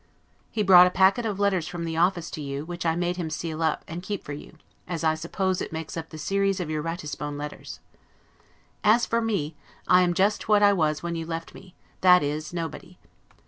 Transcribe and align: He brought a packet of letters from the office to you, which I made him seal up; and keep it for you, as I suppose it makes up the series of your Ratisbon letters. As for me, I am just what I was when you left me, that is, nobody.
He 0.49 0.63
brought 0.63 0.87
a 0.87 0.89
packet 0.89 1.27
of 1.27 1.39
letters 1.39 1.67
from 1.67 1.85
the 1.85 1.95
office 1.95 2.31
to 2.31 2.41
you, 2.41 2.65
which 2.65 2.87
I 2.87 2.95
made 2.95 3.17
him 3.17 3.29
seal 3.29 3.61
up; 3.61 3.83
and 3.87 4.01
keep 4.01 4.21
it 4.21 4.23
for 4.23 4.33
you, 4.33 4.57
as 4.87 5.03
I 5.03 5.13
suppose 5.13 5.61
it 5.61 5.71
makes 5.71 5.95
up 5.95 6.09
the 6.09 6.17
series 6.17 6.59
of 6.59 6.71
your 6.71 6.81
Ratisbon 6.81 7.37
letters. 7.37 7.79
As 8.83 9.05
for 9.05 9.21
me, 9.21 9.55
I 9.87 10.01
am 10.01 10.15
just 10.15 10.47
what 10.49 10.63
I 10.63 10.73
was 10.73 11.03
when 11.03 11.13
you 11.13 11.27
left 11.27 11.53
me, 11.53 11.75
that 12.01 12.23
is, 12.23 12.51
nobody. 12.51 12.97